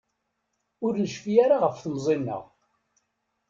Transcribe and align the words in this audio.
Ur 0.85 0.93
necfi 0.97 1.33
ara 1.43 1.57
ɣef 1.63 1.77
temẓi-nneɣ. 1.79 2.43